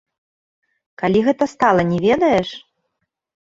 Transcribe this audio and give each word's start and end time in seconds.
Калі 1.01 1.19
гэта 1.27 1.43
стала, 1.53 1.81
не 1.91 1.99
ведаеш? 2.07 2.49